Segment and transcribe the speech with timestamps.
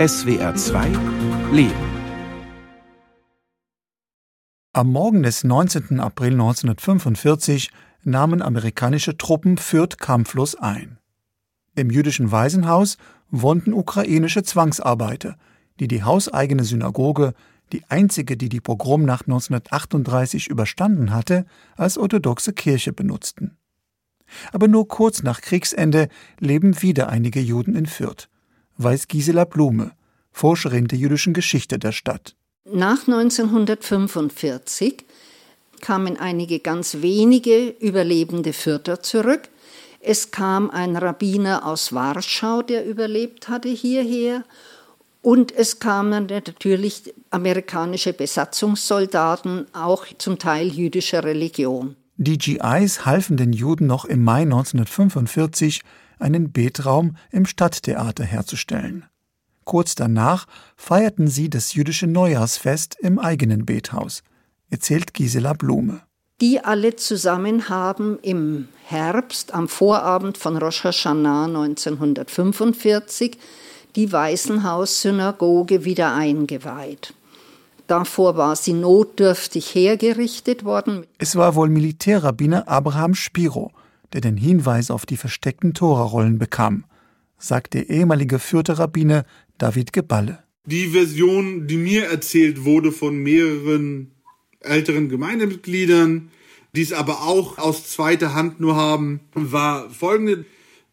[0.00, 0.86] SWR 2
[1.52, 1.74] Leben
[4.72, 6.00] Am Morgen des 19.
[6.00, 7.70] April 1945
[8.04, 10.96] nahmen amerikanische Truppen Fürth kampflos ein.
[11.74, 12.96] Im jüdischen Waisenhaus
[13.30, 15.36] wohnten ukrainische Zwangsarbeiter,
[15.80, 17.34] die die hauseigene Synagoge,
[17.74, 21.44] die einzige, die die Pogromnacht 1938 überstanden hatte,
[21.76, 23.58] als orthodoxe Kirche benutzten.
[24.50, 26.08] Aber nur kurz nach Kriegsende
[26.38, 28.30] leben wieder einige Juden in Fürth,
[28.82, 29.92] weiß Gisela Blume,
[30.32, 32.34] Forscherin der jüdischen Geschichte der Stadt.
[32.64, 35.04] Nach 1945
[35.80, 39.48] kamen einige ganz wenige überlebende Fürther zurück.
[40.00, 44.44] Es kam ein Rabbiner aus Warschau, der überlebt hatte, hierher.
[45.22, 51.96] Und es kamen natürlich amerikanische Besatzungssoldaten, auch zum Teil jüdischer Religion.
[52.16, 55.82] Die GIs halfen den Juden noch im Mai 1945,
[56.20, 59.06] einen Betraum im Stadttheater herzustellen.
[59.64, 64.22] Kurz danach feierten sie das jüdische Neujahrsfest im eigenen Bethaus,
[64.68, 66.00] erzählt Gisela Blume.
[66.40, 73.36] Die alle zusammen haben im Herbst, am Vorabend von Rosh Hashanah 1945,
[73.94, 77.14] die Waisenhaus-Synagoge wieder eingeweiht.
[77.86, 81.06] Davor war sie notdürftig hergerichtet worden.
[81.18, 83.72] Es war wohl Militärrabbiner Abraham Spiro,
[84.12, 86.84] der den Hinweis auf die versteckten Torarollen bekam,
[87.38, 89.24] sagt der ehemalige Fürther Rabbiner
[89.58, 90.38] David Geballe.
[90.66, 94.12] Die Version, die mir erzählt wurde von mehreren
[94.60, 96.30] älteren Gemeindemitgliedern,
[96.76, 100.44] die es aber auch aus zweiter Hand nur haben, war folgende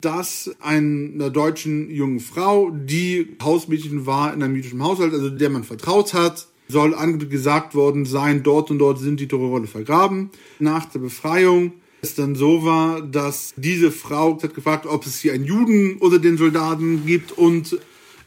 [0.02, 5.64] dass einer deutschen jungen Frau, die Hausmädchen war in einem jüdischen Haushalt, also der man
[5.64, 6.94] vertraut hat, soll
[7.30, 10.30] gesagt worden sein, dort und dort sind die Tore vergraben.
[10.60, 15.34] Nach der Befreiung es dann so war, dass diese Frau hat gefragt, ob es hier
[15.34, 17.78] einen Juden unter den Soldaten gibt und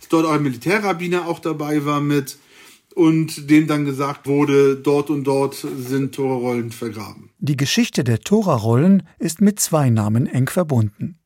[0.08, 2.38] dort auch ein Militärrabbiner auch dabei war mit
[2.94, 7.30] und dem dann gesagt wurde, dort und dort sind Torarollen vergraben.
[7.38, 11.16] Die Geschichte der Torarollen ist mit zwei Namen eng verbunden.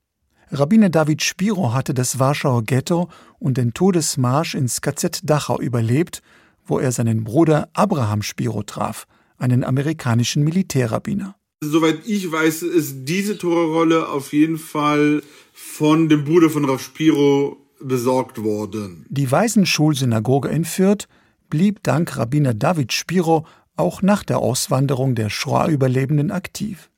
[0.50, 3.08] Rabbiner David Spiro hatte das Warschauer Ghetto
[3.38, 6.22] und den Todesmarsch ins KZ Dachau überlebt
[6.66, 11.36] wo er seinen Bruder Abraham Spiro traf, einen amerikanischen Militärrabbiner.
[11.70, 17.56] Soweit ich weiß, ist diese Torrolle auf jeden Fall von dem Bruder von Rav Spiro
[17.80, 19.06] besorgt worden.
[19.08, 21.06] Die Waisenschulsynagoge in Fürth
[21.50, 26.91] blieb dank Rabbiner David Spiro auch nach der Auswanderung der Shoah-Überlebenden aktiv.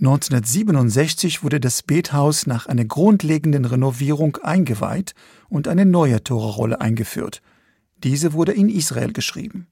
[0.00, 5.14] 1967 wurde das Bethaus nach einer grundlegenden Renovierung eingeweiht
[5.48, 7.42] und eine neue Torerrolle eingeführt,
[8.02, 9.68] diese wurde in Israel geschrieben.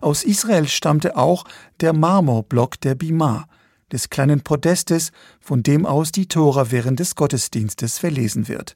[0.00, 1.44] Aus Israel stammte auch
[1.80, 3.46] der Marmorblock der Bima,
[3.92, 8.74] des kleinen Podestes, von dem aus die Tora während des Gottesdienstes verlesen wird.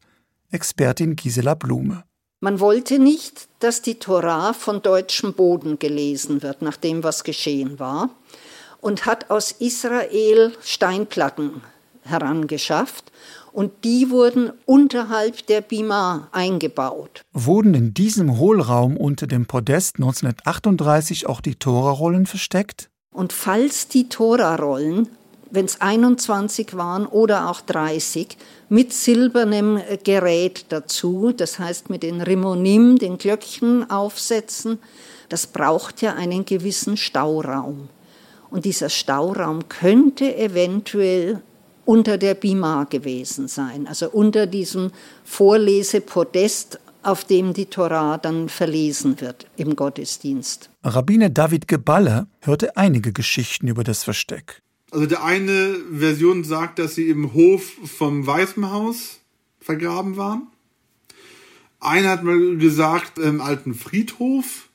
[0.50, 2.04] Expertin Gisela Blume.
[2.40, 7.78] Man wollte nicht, dass die Tora von deutschem Boden gelesen wird, nach dem, was geschehen
[7.78, 8.10] war,
[8.80, 11.62] und hat aus Israel Steinplatten
[12.06, 13.12] herangeschafft
[13.52, 17.22] und die wurden unterhalb der Bima eingebaut.
[17.32, 22.90] Wurden in diesem Hohlraum unter dem Podest 1938 auch die Torarollen versteckt?
[23.14, 25.08] Und falls die Torarollen,
[25.50, 28.36] wenn es 21 waren oder auch 30,
[28.68, 34.78] mit silbernem Gerät dazu, das heißt mit den Rimonim, den Glöckchen aufsetzen,
[35.30, 37.88] das braucht ja einen gewissen Stauraum.
[38.50, 41.40] Und dieser Stauraum könnte eventuell
[41.86, 44.90] unter der Bima gewesen sein, also unter diesem
[45.24, 50.68] Vorlesepodest, auf dem die Torah dann verlesen wird im Gottesdienst.
[50.82, 54.62] Rabbiner David Geballe hörte einige Geschichten über das Versteck.
[54.90, 59.20] Also der eine Version sagt, dass sie im Hof vom Weißenhaus
[59.60, 60.48] vergraben waren.
[61.80, 64.65] Einer hat mal gesagt, im alten Friedhof.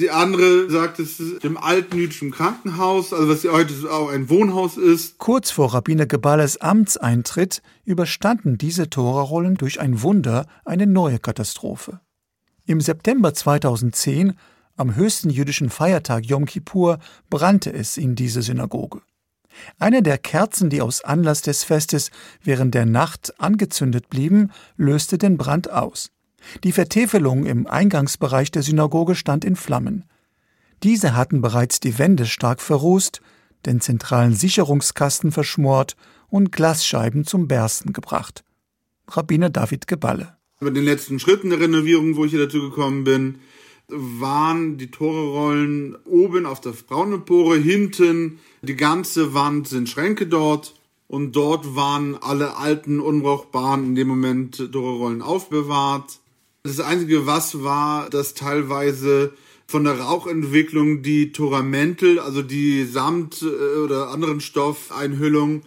[0.00, 4.78] Die andere sagt, es ist im alten jüdischen Krankenhaus, also was heute auch ein Wohnhaus
[4.78, 5.18] ist.
[5.18, 12.00] Kurz vor Rabbiner Geballes Amtseintritt überstanden diese Torarollen durch ein Wunder eine neue Katastrophe.
[12.64, 14.38] Im September 2010,
[14.74, 16.98] am höchsten jüdischen Feiertag Yom Kippur,
[17.28, 19.02] brannte es in dieser Synagoge.
[19.78, 22.10] Eine der Kerzen, die aus Anlass des Festes
[22.42, 26.10] während der Nacht angezündet blieben, löste den Brand aus.
[26.64, 30.04] Die Vertäfelung im Eingangsbereich der Synagoge stand in Flammen.
[30.82, 33.20] Diese hatten bereits die Wände stark verrußt,
[33.66, 35.96] den zentralen Sicherungskasten verschmort
[36.28, 38.44] und Glasscheiben zum Bersten gebracht.
[39.08, 40.36] Rabbiner David Geballe.
[40.60, 43.38] Bei den letzten Schritten der Renovierung, wo ich hier dazu gekommen bin,
[43.88, 50.74] waren die Torerollen oben auf der Frauenempore, hinten die ganze Wand sind Schränke dort
[51.08, 56.20] und dort waren alle alten, unbrauchbaren in dem Moment Torerollen aufbewahrt.
[56.62, 59.32] Das Einzige, was war, dass teilweise
[59.66, 65.62] von der Rauchentwicklung die Toramentel, also die Samt- äh, oder anderen Stoffeinhüllung,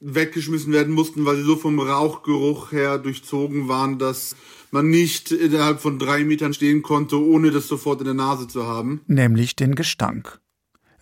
[0.00, 4.34] weggeschmissen werden mussten, weil sie so vom Rauchgeruch her durchzogen waren, dass
[4.70, 8.66] man nicht innerhalb von drei Metern stehen konnte, ohne das sofort in der Nase zu
[8.66, 9.02] haben.
[9.06, 10.40] Nämlich den Gestank.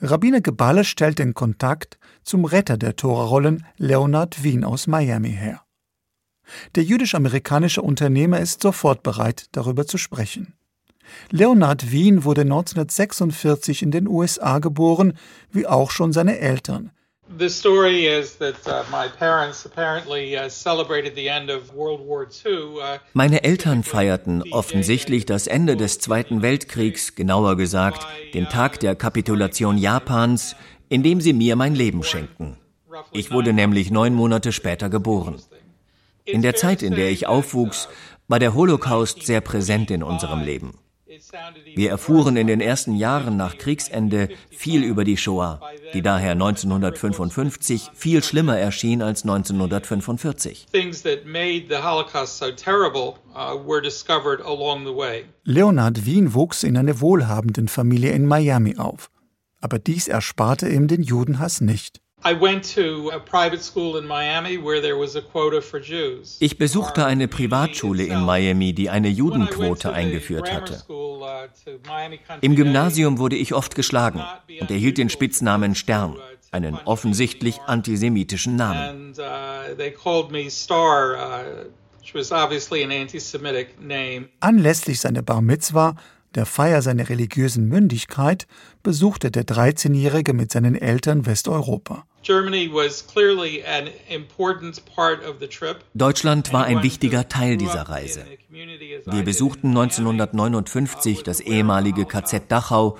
[0.00, 5.62] Rabbiner Geballe stellt den Kontakt zum Retter der Torarollen Leonard Wien aus Miami her.
[6.74, 10.54] Der jüdisch-amerikanische Unternehmer ist sofort bereit, darüber zu sprechen.
[11.30, 15.14] Leonard Wien wurde 1946 in den USA geboren,
[15.50, 16.90] wie auch schon seine Eltern.
[17.38, 22.24] The story is that uh, my parents apparently uh, celebrated the end of World War
[22.24, 22.78] II.
[22.78, 28.94] Uh, Meine Eltern feierten offensichtlich das Ende des Zweiten Weltkriegs, genauer gesagt den Tag der
[28.94, 30.56] Kapitulation Japans,
[30.88, 32.56] indem sie mir mein Leben schenkten.
[33.12, 35.36] Ich wurde nämlich neun Monate später geboren.
[36.28, 37.88] In der Zeit, in der ich aufwuchs,
[38.28, 40.74] war der Holocaust sehr präsent in unserem Leben.
[41.74, 45.60] Wir erfuhren in den ersten Jahren nach Kriegsende viel über die Shoah,
[45.94, 50.66] die daher 1955 viel schlimmer erschien als 1945.
[55.44, 59.10] Leonard Wien wuchs in einer wohlhabenden Familie in Miami auf.
[59.60, 62.00] Aber dies ersparte ihm den Judenhass nicht.
[66.40, 70.82] Ich besuchte eine Privatschule in Miami, die eine Judenquote eingeführt hatte.
[72.40, 74.22] Im Gymnasium wurde ich oft geschlagen
[74.60, 76.16] und erhielt den Spitznamen Stern,
[76.50, 79.14] einen offensichtlich antisemitischen Namen.
[84.40, 85.94] Anlässlich seiner Bar Mitzwa
[86.34, 88.46] der Feier seiner religiösen Mündigkeit
[88.82, 92.04] besuchte der 13-Jährige mit seinen Eltern Westeuropa.
[95.94, 98.24] Deutschland war ein wichtiger Teil dieser Reise.
[98.50, 102.98] Wir besuchten 1959 das ehemalige KZ Dachau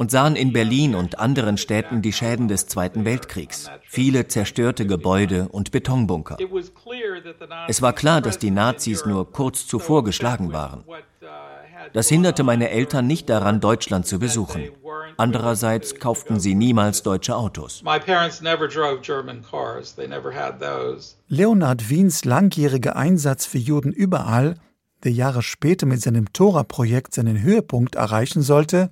[0.00, 5.48] und sahen in Berlin und anderen Städten die Schäden des Zweiten Weltkriegs, viele zerstörte Gebäude
[5.48, 6.38] und Betonbunker.
[7.68, 10.84] Es war klar, dass die Nazis nur kurz zuvor geschlagen waren.
[11.92, 14.70] Das hinderte meine Eltern nicht daran, Deutschland zu besuchen.
[15.16, 17.82] Andererseits kauften sie niemals deutsche Autos.
[21.28, 24.54] Leonard Wiens langjähriger Einsatz für Juden überall,
[25.04, 28.90] der Jahre später mit seinem Tora-Projekt seinen Höhepunkt erreichen sollte,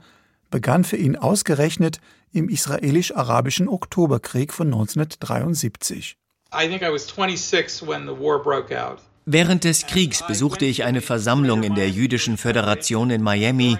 [0.51, 2.01] begann für ihn ausgerechnet
[2.33, 6.17] im israelisch-arabischen Oktoberkrieg von 1973.
[6.53, 9.01] I think I was 26 when the war broke out.
[9.31, 13.77] Während des Kriegs besuchte ich eine Versammlung in der Jüdischen Föderation in Miami,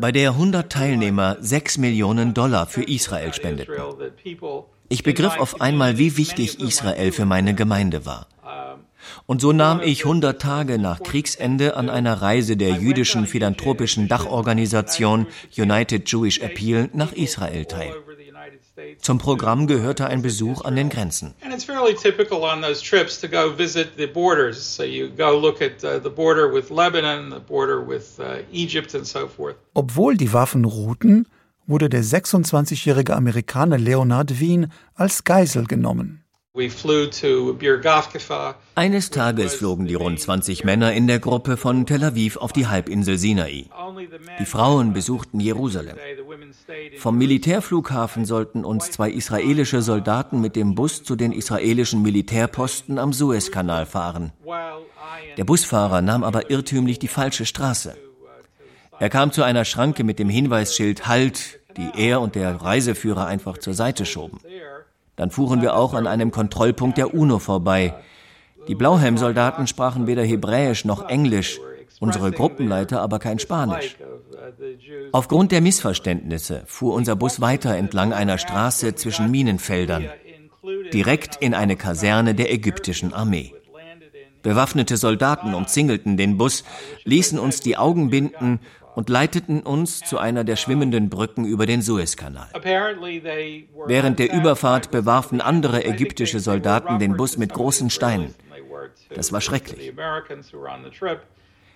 [0.00, 3.74] bei der 100 Teilnehmer 6 Millionen Dollar für Israel spendeten.
[4.88, 8.26] Ich begriff auf einmal, wie wichtig Israel für meine Gemeinde war.
[9.26, 15.26] Und so nahm ich 100 Tage nach Kriegsende an einer Reise der jüdischen philanthropischen Dachorganisation
[15.58, 17.92] United Jewish Appeal nach Israel teil.
[19.00, 21.34] Zum Programm gehörte ein Besuch an den Grenzen.
[29.74, 31.26] Obwohl die Waffen ruhten,
[31.66, 36.25] wurde der 26-jährige Amerikaner Leonard Wien als Geisel genommen.
[38.74, 42.66] Eines Tages flogen die rund 20 Männer in der Gruppe von Tel Aviv auf die
[42.66, 43.66] Halbinsel Sinai.
[44.38, 45.96] Die Frauen besuchten Jerusalem.
[46.96, 53.12] Vom Militärflughafen sollten uns zwei israelische Soldaten mit dem Bus zu den israelischen Militärposten am
[53.12, 54.32] Suezkanal fahren.
[55.36, 57.96] Der Busfahrer nahm aber irrtümlich die falsche Straße.
[58.98, 63.58] Er kam zu einer Schranke mit dem Hinweisschild Halt, die er und der Reiseführer einfach
[63.58, 64.40] zur Seite schoben.
[65.16, 67.94] Dann fuhren wir auch an einem Kontrollpunkt der UNO vorbei.
[68.68, 71.58] Die Blauhelmsoldaten sprachen weder Hebräisch noch Englisch,
[72.00, 73.96] unsere Gruppenleiter aber kein Spanisch.
[75.12, 80.06] Aufgrund der Missverständnisse fuhr unser Bus weiter entlang einer Straße zwischen Minenfeldern,
[80.92, 83.54] direkt in eine Kaserne der ägyptischen Armee.
[84.42, 86.62] Bewaffnete Soldaten umzingelten den Bus,
[87.04, 88.60] ließen uns die Augen binden
[88.96, 92.48] und leiteten uns zu einer der schwimmenden Brücken über den Suezkanal.
[93.86, 98.34] Während der Überfahrt bewarfen andere ägyptische Soldaten den Bus mit großen Steinen.
[99.14, 99.92] Das war schrecklich.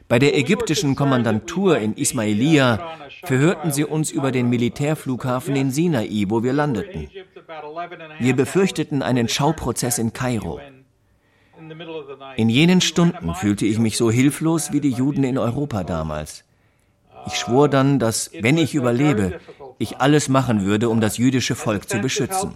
[0.09, 6.43] Bei der ägyptischen Kommandantur in Ismailia verhörten sie uns über den Militärflughafen in Sinai, wo
[6.43, 7.11] wir landeten.
[8.19, 10.59] Wir befürchteten einen Schauprozess in Kairo.
[12.37, 16.45] In jenen Stunden fühlte ich mich so hilflos wie die Juden in Europa damals.
[17.27, 19.41] Ich schwor dann, dass, wenn ich überlebe,
[19.79, 22.55] ich alles machen würde, um das jüdische Volk zu beschützen.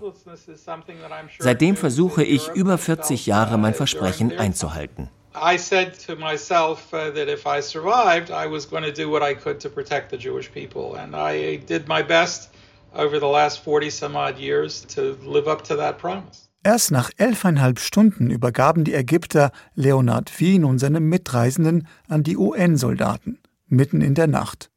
[1.39, 5.09] Seitdem versuche ich über 40 Jahre mein Versprechen einzuhalten.
[5.35, 9.21] I said to myself uh, that if I survived, I was going to do what
[9.21, 10.97] I could to protect the Jewish people.
[10.97, 12.51] And I did my best
[12.95, 16.45] over the last 40 some odd years to live up to that promise.
[16.63, 23.39] Erst nach elfeinhalb Stunden übergaben die Ägypter Leonard Wien und seine Mitreisenden an die UN-Soldaten,
[23.69, 24.71] mitten in der Nacht.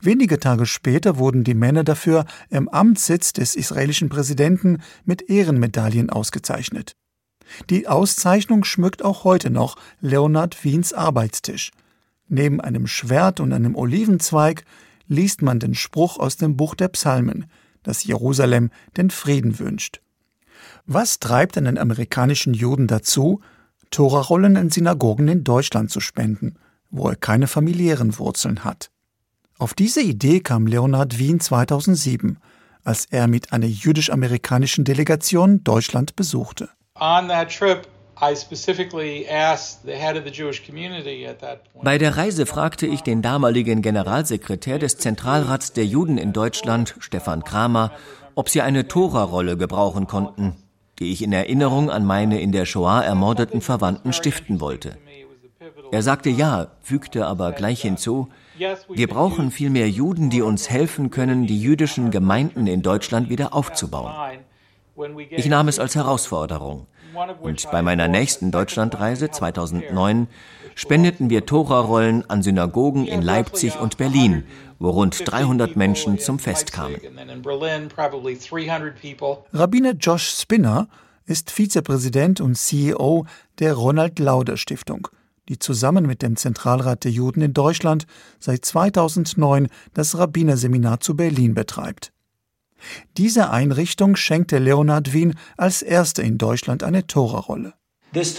[0.00, 6.96] Wenige Tage später wurden die Männer dafür im Amtssitz des israelischen Präsidenten mit Ehrenmedaillen ausgezeichnet.
[7.70, 11.70] Die Auszeichnung schmückt auch heute noch Leonard Wiens Arbeitstisch.
[12.28, 14.64] Neben einem Schwert und einem Olivenzweig
[15.06, 17.46] liest man den Spruch aus dem Buch der Psalmen,
[17.82, 20.00] dass Jerusalem den Frieden wünscht.
[20.84, 23.40] Was treibt einen amerikanischen Juden dazu,
[23.90, 26.56] Torarollen in Synagogen in Deutschland zu spenden,
[26.90, 28.90] wo er keine familiären Wurzeln hat?
[29.58, 32.38] Auf diese Idee kam Leonard Wien 2007,
[32.84, 36.68] als er mit einer jüdisch-amerikanischen Delegation Deutschland besuchte.
[37.00, 37.88] On that trip,
[41.82, 47.44] bei der Reise fragte ich den damaligen Generalsekretär des Zentralrats der Juden in Deutschland, Stefan
[47.44, 47.92] Kramer,
[48.34, 50.56] ob sie eine Tora-Rolle gebrauchen konnten,
[50.98, 54.98] die ich in Erinnerung an meine in der Shoah ermordeten Verwandten stiften wollte.
[55.90, 58.28] Er sagte ja, fügte aber gleich hinzu,
[58.88, 63.54] wir brauchen viel mehr Juden, die uns helfen können, die jüdischen Gemeinden in Deutschland wieder
[63.54, 64.12] aufzubauen.
[65.30, 66.86] Ich nahm es als Herausforderung.
[67.40, 70.28] Und bei meiner nächsten Deutschlandreise 2009
[70.74, 74.44] spendeten wir Tora-Rollen an Synagogen in Leipzig und Berlin,
[74.78, 76.96] wo rund 300 Menschen zum Fest kamen.
[79.52, 80.88] Rabbiner Josh Spinner
[81.26, 83.26] ist Vizepräsident und CEO
[83.58, 85.08] der Ronald Lauder Stiftung,
[85.48, 88.06] die zusammen mit dem Zentralrat der Juden in Deutschland
[88.38, 92.12] seit 2009 das Rabbinerseminar zu Berlin betreibt.
[93.16, 97.74] Diese Einrichtung schenkte Leonard Wien als erster in Deutschland eine Tora-Rolle.
[98.14, 98.36] Diese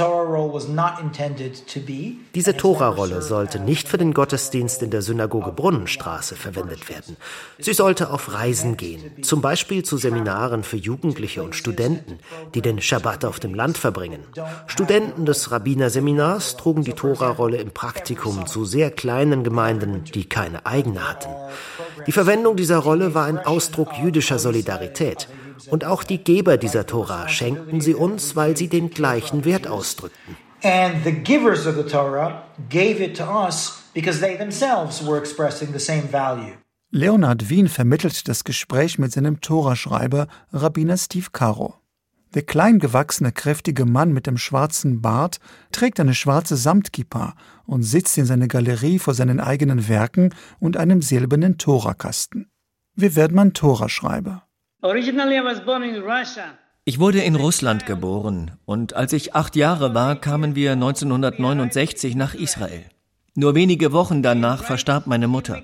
[2.57, 7.17] Tora-Rolle sollte nicht für den Gottesdienst in der Synagoge Brunnenstraße verwendet werden.
[7.59, 12.17] Sie sollte auf Reisen gehen, zum Beispiel zu Seminaren für Jugendliche und Studenten,
[12.55, 14.23] die den Schabbat auf dem Land verbringen.
[14.65, 21.07] Studenten des Rabbinerseminars trugen die Tora-Rolle im Praktikum zu sehr kleinen Gemeinden, die keine eigene
[21.07, 21.29] hatten.
[22.07, 25.27] Die Verwendung dieser Rolle war ein Ausdruck jüdischer Solidarität.
[25.69, 30.37] Und auch die Geber dieser Tora schenkten sie uns, weil sie den gleichen Wert ausdrückten.
[30.63, 35.71] And the givers of the Torah gave it to us because they themselves were expressing
[35.71, 36.53] the same value.
[36.91, 41.75] Leonard Wien vermittelt das Gespräch mit seinem Toraschreiber Rabbiner Steve Caro.
[42.33, 45.39] Der kleingewachsene, kräftige Mann mit dem schwarzen Bart
[45.71, 47.35] trägt eine schwarze Samtkippa
[47.65, 52.51] und sitzt in seiner Galerie vor seinen eigenen Werken und einem silbernen Torakasten.
[52.95, 54.48] Wie wird man Toraschreiber?
[56.85, 62.33] Ich wurde in Russland geboren und als ich acht Jahre war, kamen wir 1969 nach
[62.33, 62.85] Israel.
[63.35, 65.61] Nur wenige Wochen danach verstarb meine Mutter.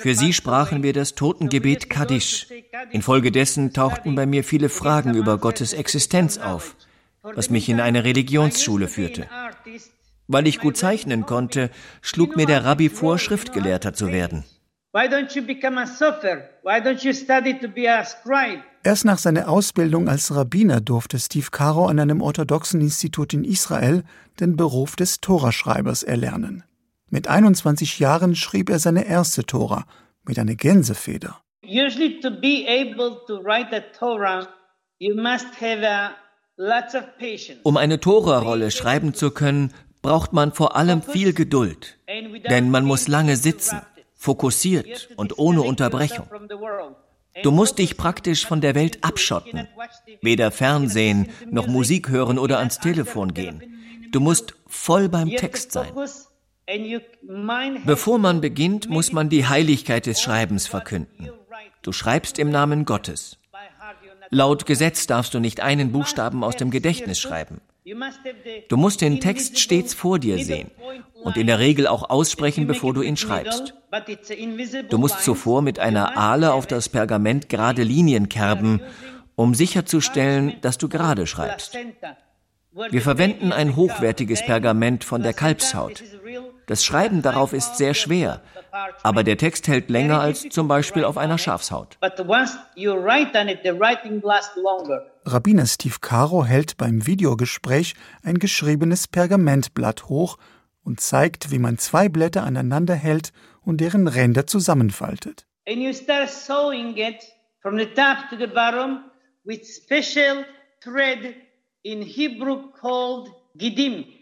[0.00, 2.48] Für sie sprachen wir das Totengebet Kaddisch.
[2.90, 6.74] Infolgedessen tauchten bei mir viele Fragen über Gottes Existenz auf,
[7.22, 9.26] was mich in eine Religionsschule führte.
[10.26, 11.70] Weil ich gut zeichnen konnte,
[12.02, 14.44] schlug mir der Rabbi vor, Schriftgelehrter zu werden.
[18.84, 24.02] Erst nach seiner Ausbildung als Rabbiner durfte Steve Caro an einem orthodoxen Institut in Israel
[24.40, 26.64] den Beruf des Toraschreibers erlernen.
[27.10, 29.84] Mit 21 Jahren schrieb er seine erste Tora
[30.24, 31.38] mit einer Gänsefeder.
[31.62, 34.48] Usually to be able to write a Torah,
[34.98, 36.12] you must have a
[36.56, 37.60] lots of patience.
[37.62, 41.98] Um eine Tora-Rolle schreiben zu können, braucht man vor allem viel Geduld,
[42.48, 43.82] denn man muss lange sitzen
[44.18, 46.26] fokussiert und ohne Unterbrechung.
[47.42, 49.68] Du musst dich praktisch von der Welt abschotten,
[50.20, 53.62] weder Fernsehen noch Musik hören oder ans Telefon gehen.
[54.10, 55.92] Du musst voll beim Text sein.
[57.86, 61.30] Bevor man beginnt, muss man die Heiligkeit des Schreibens verkünden.
[61.82, 63.38] Du schreibst im Namen Gottes.
[64.30, 67.60] Laut Gesetz darfst du nicht einen Buchstaben aus dem Gedächtnis schreiben.
[68.68, 70.70] Du musst den Text stets vor dir sehen
[71.22, 73.74] und in der Regel auch aussprechen, bevor du ihn schreibst.
[74.90, 78.80] Du musst zuvor mit einer Ahle auf das Pergament gerade Linien kerben,
[79.36, 81.76] um sicherzustellen, dass du gerade schreibst.
[82.90, 86.02] Wir verwenden ein hochwertiges Pergament von der Kalbshaut.
[86.66, 88.42] Das Schreiben darauf ist sehr schwer,
[89.02, 91.96] aber der Text hält länger als zum Beispiel auf einer Schafshaut.
[95.32, 100.38] Rabbiner Steve Caro hält beim Videogespräch ein geschriebenes Pergamentblatt hoch
[100.82, 103.32] und zeigt, wie man zwei Blätter aneinander hält
[103.62, 105.46] und deren Ränder zusammenfaltet.
[105.68, 107.22] And you start sewing it
[107.60, 109.00] from the top to the bottom
[109.44, 110.44] with special
[110.80, 111.34] thread
[111.82, 113.28] in Hebrew called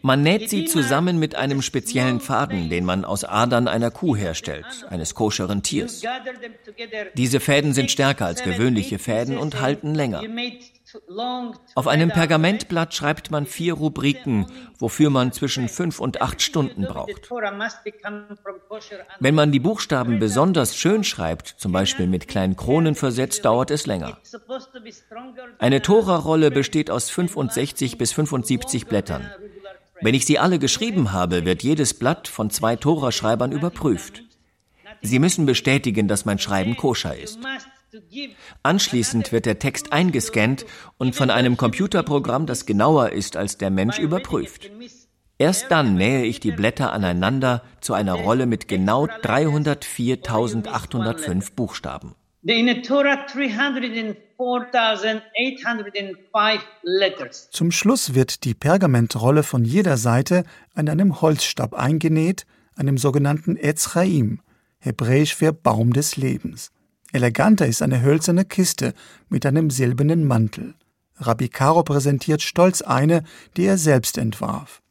[0.01, 4.65] Man näht sie zusammen mit einem speziellen Faden, den man aus Adern einer Kuh herstellt,
[4.89, 6.01] eines koscheren Tiers.
[7.13, 10.23] Diese Fäden sind stärker als gewöhnliche Fäden und halten länger.
[11.75, 14.45] Auf einem Pergamentblatt schreibt man vier Rubriken,
[14.77, 17.29] wofür man zwischen fünf und acht Stunden braucht.
[19.19, 23.85] Wenn man die Buchstaben besonders schön schreibt, zum Beispiel mit kleinen Kronen versetzt, dauert es
[23.85, 24.17] länger.
[25.59, 29.29] Eine Tora-Rolle besteht aus 65 bis 75 Blättern.
[30.01, 34.23] Wenn ich sie alle geschrieben habe, wird jedes Blatt von zwei Tora-Schreibern überprüft.
[35.01, 37.39] Sie müssen bestätigen, dass mein Schreiben koscher ist.
[38.63, 40.65] Anschließend wird der Text eingescannt
[40.97, 44.71] und von einem Computerprogramm, das genauer ist als der Mensch, überprüft.
[45.39, 52.15] Erst dann nähe ich die Blätter aneinander zu einer Rolle mit genau 304.805 Buchstaben.
[57.51, 64.41] Zum Schluss wird die Pergamentrolle von jeder Seite an einem Holzstab eingenäht, einem sogenannten Ezraim,
[64.79, 66.71] hebräisch für Baum des Lebens.
[67.13, 68.93] Eleganter ist eine hölzerne Kiste
[69.29, 70.75] mit einem silbernen Mantel.
[71.17, 73.23] Rabbi Karo präsentiert stolz eine,
[73.55, 74.81] die er selbst entwarf.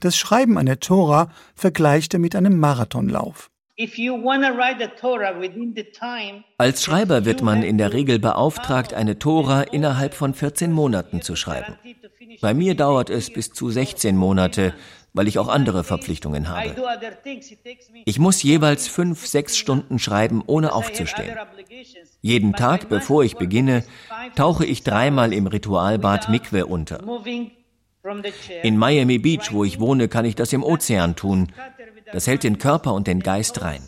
[0.00, 3.50] Das Schreiben einer Tora vergleicht er mit einem Marathonlauf.
[6.58, 11.36] Als Schreiber wird man in der Regel beauftragt, eine Tora innerhalb von 14 Monaten zu
[11.36, 11.78] schreiben.
[12.40, 14.74] Bei mir dauert es bis zu 16 Monate,
[15.12, 16.74] weil ich auch andere Verpflichtungen habe.
[18.04, 21.36] Ich muss jeweils fünf, sechs Stunden schreiben, ohne aufzustehen.
[22.20, 23.84] Jeden Tag, bevor ich beginne,
[24.36, 27.00] tauche ich dreimal im Ritualbad Mikwe unter.
[28.62, 31.52] In Miami Beach, wo ich wohne, kann ich das im Ozean tun.
[32.12, 33.82] Das hält den Körper und den Geist rein.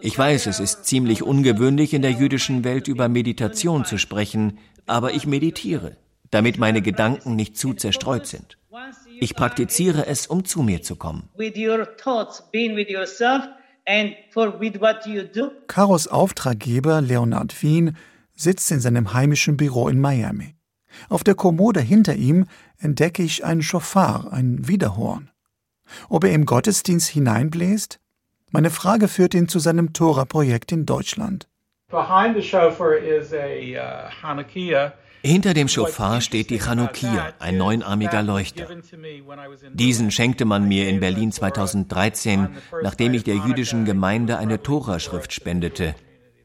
[0.00, 5.14] Ich weiß, es ist ziemlich ungewöhnlich in der jüdischen Welt über Meditation zu sprechen, aber
[5.14, 5.96] ich meditiere,
[6.30, 8.58] damit meine Gedanken nicht zu zerstreut sind.
[9.20, 11.28] Ich praktiziere es, um zu mir zu kommen.
[15.66, 17.96] Karos Auftraggeber Leonard Wien
[18.34, 20.56] sitzt in seinem heimischen Büro in Miami.
[21.08, 22.46] Auf der Kommode hinter ihm
[22.78, 25.30] entdecke ich einen Schofar, ein Widerhorn.
[26.08, 28.00] Ob er im Gottesdienst hineinbläst?
[28.50, 31.48] Meine Frage führt ihn zu seinem Tora-Projekt in Deutschland.
[31.94, 34.10] Behind the shofar is a uh,
[35.22, 38.66] hinter dem Schofar steht die Chanukia, ein neunarmiger Leuchter.
[39.72, 42.48] Diesen schenkte man mir in Berlin 2013,
[42.82, 45.94] nachdem ich der jüdischen Gemeinde eine Toraschrift spendete.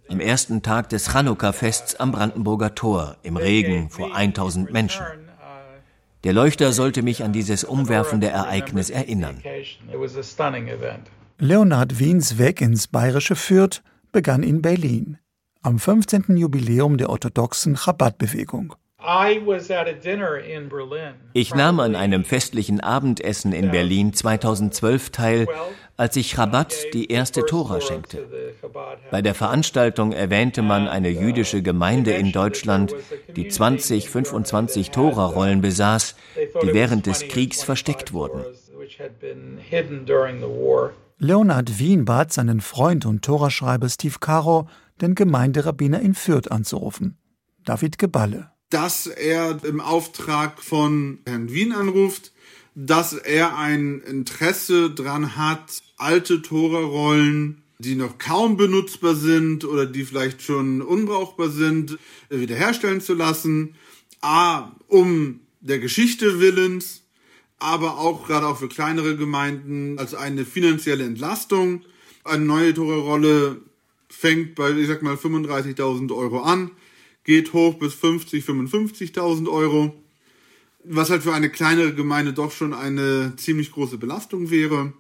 [0.08, 5.06] Am ersten Tag des Chanukka-Fests am Brandenburger Tor, im Regen vor 1000 Menschen.
[6.24, 9.42] Der Leuchter sollte mich an dieses umwerfende Ereignis erinnern.
[11.40, 13.82] Leonhard Wiens Weg ins bayerische Fürth
[14.12, 15.18] begann in Berlin
[15.62, 16.38] am 15.
[16.38, 18.76] Jubiläum der orthodoxen Chabad-Bewegung.
[21.34, 25.48] Ich nahm an einem festlichen Abendessen in Berlin 2012 teil,
[25.98, 28.28] als ich Chabad die erste Tora schenkte.
[29.12, 32.96] Bei der Veranstaltung erwähnte man eine jüdische Gemeinde in Deutschland,
[33.36, 36.16] die 20, 25 Tora-Rollen besaß,
[36.62, 38.44] die während des Kriegs versteckt wurden.
[41.22, 44.70] Leonhard Wien bat seinen Freund und Toraschreiber Steve Caro,
[45.02, 47.18] den Gemeinderabbiner in Fürth anzurufen,
[47.66, 48.52] David Geballe.
[48.70, 52.32] Dass er im Auftrag von Herrn Wien anruft,
[52.76, 60.04] dass er ein Interesse dran hat, alte Torerollen, die noch kaum benutzbar sind oder die
[60.04, 61.98] vielleicht schon unbrauchbar sind,
[62.30, 63.76] wiederherstellen zu lassen.
[64.22, 67.04] A, um der Geschichte willens,
[67.58, 71.82] aber auch gerade auch für kleinere Gemeinden als eine finanzielle Entlastung.
[72.24, 73.62] Eine neue Torerrolle
[74.10, 76.72] fängt bei, ich sag mal, 35.000 Euro an,
[77.24, 79.94] geht hoch bis 50, 55.000 Euro,
[80.84, 84.94] was halt für eine kleinere Gemeinde doch schon eine ziemlich große Belastung wäre.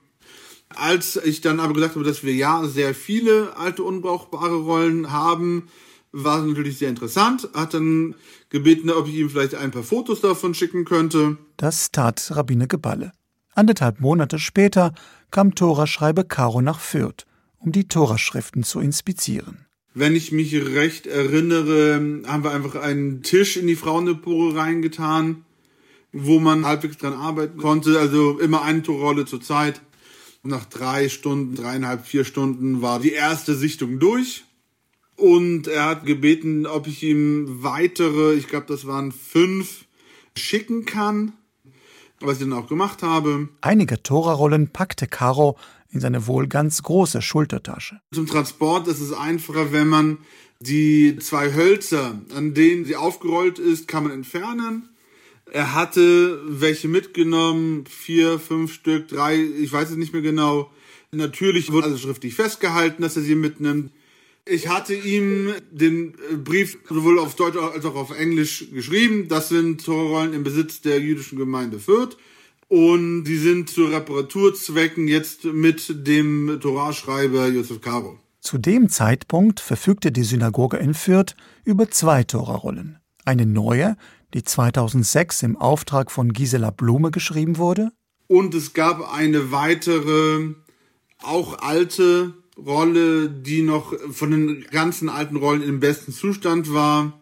[0.69, 5.67] Als ich dann aber gesagt habe, dass wir ja sehr viele alte unbrauchbare Rollen haben,
[6.11, 7.49] war es natürlich sehr interessant.
[7.53, 8.13] Hat dann
[8.49, 11.37] gebeten, ob ich ihm vielleicht ein paar Fotos davon schicken könnte.
[11.57, 13.13] Das tat Rabbiner Geballe.
[13.55, 14.93] Anderthalb Monate später
[15.31, 17.25] kam Tora-Schreiber Caro nach Fürth
[17.59, 19.65] um die Toraschriften zu inspizieren.
[19.93, 25.45] Wenn ich mich recht erinnere, haben wir einfach einen Tisch in die Frauenepore reingetan,
[26.11, 27.99] wo man halbwegs dran arbeiten konnte.
[27.99, 29.81] Also immer eine Torrolle zur Zeit.
[30.43, 34.45] Und nach drei Stunden, dreieinhalb, vier Stunden war die erste Sichtung durch.
[35.15, 39.85] Und er hat gebeten, ob ich ihm weitere, ich glaube, das waren fünf,
[40.37, 41.33] schicken kann.
[42.21, 43.47] Was ich dann auch gemacht habe.
[43.61, 45.57] Einige Torarollen packte Caro
[45.91, 47.99] in seine wohl ganz große Schultertasche.
[48.13, 50.17] Zum Transport ist es einfacher, wenn man
[50.59, 54.89] die zwei Hölzer, an denen sie aufgerollt ist, kann man entfernen.
[55.51, 60.69] Er hatte welche mitgenommen, vier, fünf Stück, drei, ich weiß es nicht mehr genau.
[61.11, 63.91] Natürlich wurde also schriftlich festgehalten, dass er sie mitnimmt.
[64.45, 69.27] Ich hatte ihm den Brief sowohl auf Deutsch als auch auf Englisch geschrieben.
[69.27, 72.17] Das sind Torrollen im Besitz der jüdischen Gemeinde Fürth.
[72.69, 78.19] Und die sind zu Reparaturzwecken jetzt mit dem Torahschreiber Josef Caro.
[78.39, 82.99] Zu dem Zeitpunkt verfügte die Synagoge in Fürth über zwei Torarollen.
[83.25, 83.97] Eine neue,
[84.35, 87.91] die 2006 im Auftrag von Gisela Blume geschrieben wurde.
[88.27, 90.53] Und es gab eine weitere,
[91.17, 97.19] auch alte Rolle, die noch von den ganzen alten Rollen im besten Zustand war,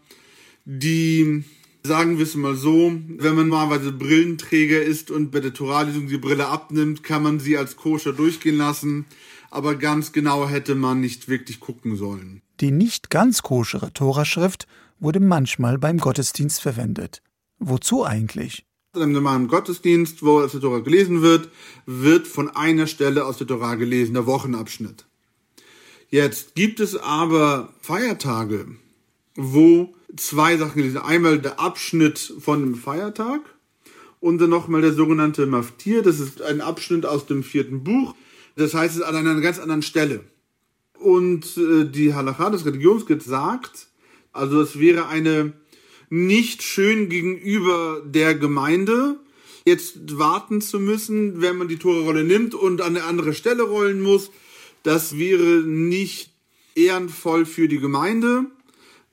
[0.65, 1.45] die,
[1.83, 6.17] sagen wir es mal so, wenn man normalerweise Brillenträger ist und bei der Toralesung die
[6.17, 9.05] Brille abnimmt, kann man sie als koscher durchgehen lassen,
[9.49, 12.41] aber ganz genau hätte man nicht wirklich gucken sollen.
[12.59, 14.67] Die nicht ganz koschere Toraschrift
[14.99, 17.21] wurde manchmal beim Gottesdienst verwendet.
[17.59, 18.65] Wozu eigentlich?
[18.95, 21.49] Im normalen Gottesdienst, wo aus der Tora gelesen wird,
[21.85, 25.05] wird von einer Stelle aus der Tora gelesen, der Wochenabschnitt.
[26.09, 28.67] Jetzt gibt es aber Feiertage,
[29.37, 33.41] wo zwei Sachen gelesen Einmal der Abschnitt von dem Feiertag
[34.19, 36.01] und dann nochmal der sogenannte Maftir.
[36.01, 38.15] Das ist ein Abschnitt aus dem vierten Buch.
[38.55, 40.23] Das heißt, es ist an einer ganz anderen Stelle.
[40.99, 43.87] Und äh, die Halacha des Religionsgerichts sagt,
[44.33, 45.53] also es wäre eine
[46.09, 49.19] nicht schön gegenüber der Gemeinde,
[49.65, 54.01] jetzt warten zu müssen, wenn man die Tore-Rolle nimmt und an eine andere Stelle rollen
[54.01, 54.31] muss.
[54.81, 56.31] Das wäre nicht
[56.75, 58.45] ehrenvoll für die Gemeinde.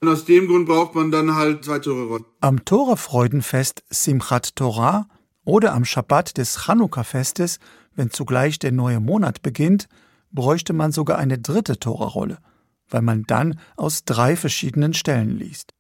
[0.05, 2.25] Und aus dem Grund braucht man dann halt zwei Tore-Rollen.
[2.41, 5.07] Am Tora-Freudenfest Simchat Torah
[5.45, 7.59] oder am Schabbat des Chanukka-Festes,
[7.95, 9.89] wenn zugleich der neue Monat beginnt,
[10.31, 12.39] bräuchte man sogar eine dritte Tora-Rolle–
[12.89, 15.75] weil man dann aus drei verschiedenen Stellen liest.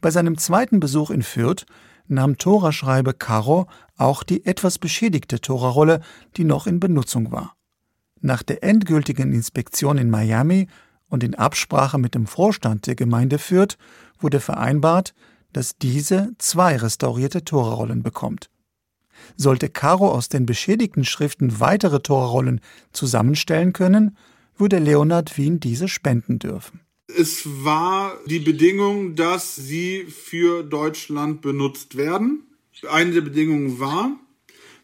[0.00, 1.66] Bei seinem zweiten Besuch in Fürth
[2.08, 6.00] nahm Toraschreiber Caro auch die etwas beschädigte Torarolle,
[6.36, 7.56] die noch in Benutzung war.
[8.20, 10.68] Nach der endgültigen Inspektion in Miami
[11.08, 13.76] und in Absprache mit dem Vorstand der Gemeinde Fürth
[14.20, 15.14] wurde vereinbart,
[15.52, 18.50] dass diese zwei restaurierte Torarollen bekommt.
[19.36, 22.60] Sollte Caro aus den beschädigten Schriften weitere Torarollen
[22.92, 24.16] zusammenstellen können,
[24.58, 26.80] würde Leonhard Wien diese spenden dürfen.
[27.08, 32.42] Es war die Bedingung, dass sie für Deutschland benutzt werden.
[32.90, 34.18] Eine der Bedingungen war,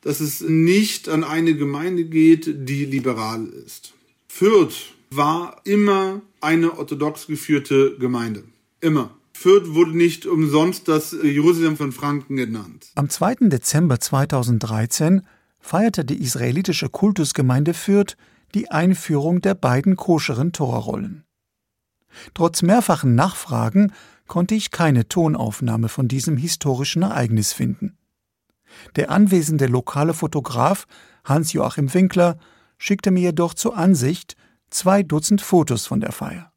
[0.02, 3.94] dass es nicht an eine Gemeinde geht, die liberal ist.
[4.28, 8.44] Fürth war immer eine orthodox geführte Gemeinde.
[8.80, 9.10] Immer.
[9.32, 12.90] Fürth wurde nicht umsonst das Jerusalem von Franken genannt.
[12.94, 13.48] Am 2.
[13.48, 15.22] Dezember 2013
[15.58, 18.16] feierte die israelitische Kultusgemeinde Fürth
[18.54, 21.24] die Einführung der beiden koscheren Torarollen.
[22.34, 23.92] Trotz mehrfachen Nachfragen
[24.26, 27.96] konnte ich keine Tonaufnahme von diesem historischen Ereignis finden.
[28.96, 30.86] Der anwesende lokale Fotograf
[31.24, 32.38] Hans-Joachim Winkler
[32.78, 34.36] schickte mir jedoch zur Ansicht
[34.72, 36.52] zwei Dutzend Fotos von der Feier.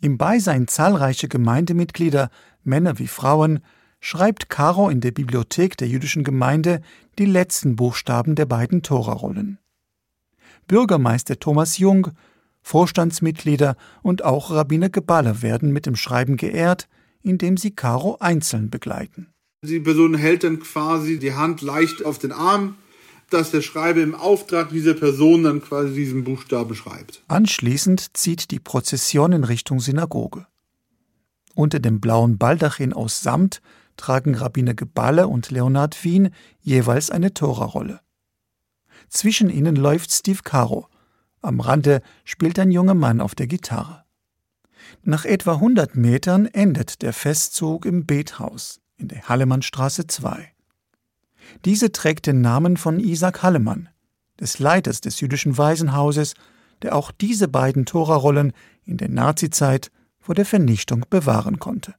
[0.00, 2.30] Im Beisein zahlreicher Gemeindemitglieder,
[2.62, 3.60] Männer wie Frauen,
[4.00, 6.82] schreibt Caro in der Bibliothek der jüdischen Gemeinde
[7.18, 9.58] die letzten Buchstaben der beiden Torarollen.
[10.66, 12.08] Bürgermeister Thomas Jung,
[12.62, 16.88] Vorstandsmitglieder und auch Rabbiner Geballe werden mit dem Schreiben geehrt,
[17.22, 19.28] indem sie Caro einzeln begleiten.
[19.64, 22.76] Die Person hält dann quasi die Hand leicht auf den Arm,
[23.32, 27.22] dass der Schreiber im Auftrag dieser Person dann quasi diesen Buchstaben schreibt.
[27.28, 30.46] Anschließend zieht die Prozession in Richtung Synagoge.
[31.54, 33.60] Unter dem blauen Baldachin aus Samt
[33.96, 38.00] tragen Rabbiner Geballe und Leonhard Wien jeweils eine Torarolle.
[39.08, 40.88] Zwischen ihnen läuft Steve Caro.
[41.42, 44.04] Am Rande spielt ein junger Mann auf der Gitarre.
[45.02, 50.52] Nach etwa 100 Metern endet der Festzug im Bethaus in der Hallemannstraße 2.
[51.64, 53.88] Diese trägt den Namen von Isaac Hallemann,
[54.40, 56.34] des Leiters des jüdischen Waisenhauses,
[56.82, 58.52] der auch diese beiden Torarollen
[58.84, 61.94] in der Nazizeit vor der Vernichtung bewahren konnte.